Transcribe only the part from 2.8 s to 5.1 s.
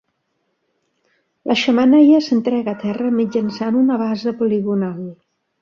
terra mitjançant una base poligonal.